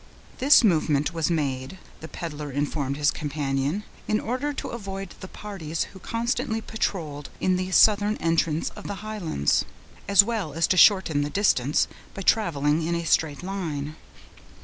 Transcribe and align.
This 0.39 0.63
movement 0.63 1.13
was 1.13 1.29
made, 1.29 1.77
the 1.99 2.07
peddler 2.07 2.51
informed 2.51 2.97
his 2.97 3.11
companion, 3.11 3.83
in 4.07 4.19
order 4.19 4.51
to 4.51 4.69
avoid 4.69 5.13
the 5.19 5.27
parties 5.27 5.83
who 5.93 5.99
constantly 5.99 6.59
patrolled 6.59 7.29
in 7.39 7.55
the 7.55 7.69
southern 7.69 8.17
entrance 8.17 8.71
of 8.71 8.87
the 8.87 9.05
Highlands, 9.05 9.63
as 10.07 10.23
well 10.23 10.53
as 10.53 10.65
to 10.69 10.75
shorten 10.75 11.21
the 11.21 11.29
distance, 11.29 11.87
by 12.15 12.23
traveling 12.23 12.81
in 12.81 12.95
a 12.95 13.05
straight 13.05 13.43
line. 13.43 13.95